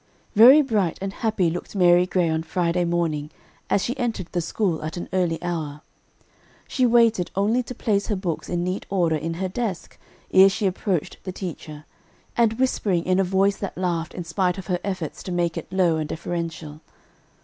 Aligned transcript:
Very 0.33 0.63
bright 0.63 0.97
and 0.99 1.13
happy 1.13 1.51
looked 1.51 1.75
Mary 1.75 2.07
Gray 2.07 2.27
on 2.27 2.41
Friday 2.41 2.85
morning, 2.85 3.29
as 3.69 3.83
she 3.83 3.95
entered 3.99 4.27
the 4.31 4.41
school 4.41 4.81
at 4.83 4.97
an 4.97 5.07
early 5.13 5.37
hour. 5.43 5.81
She 6.67 6.87
waited 6.87 7.29
only 7.35 7.61
to 7.61 7.75
place 7.75 8.07
her 8.07 8.15
books 8.15 8.49
in 8.49 8.63
neat 8.63 8.87
order 8.89 9.15
in 9.15 9.35
her 9.35 9.47
desk, 9.47 9.99
ere 10.33 10.49
she 10.49 10.65
approached 10.65 11.19
the 11.23 11.31
teacher, 11.31 11.85
and 12.35 12.53
whispering 12.53 13.05
in 13.05 13.19
a 13.19 13.23
voice 13.23 13.57
that 13.57 13.77
laughed 13.77 14.15
in 14.15 14.23
spite 14.23 14.57
of 14.57 14.65
her 14.65 14.79
efforts 14.83 15.21
to 15.21 15.31
make 15.31 15.55
it 15.55 15.71
low 15.71 15.97
and 15.97 16.09
deferential. 16.09 16.81